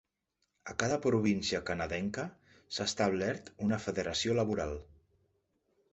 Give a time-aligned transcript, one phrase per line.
[0.71, 2.25] A cada província canadenca
[2.77, 4.75] s'ha establert una federació laboral.